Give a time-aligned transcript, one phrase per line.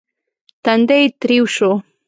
[0.63, 1.71] تندی يې تريو شو.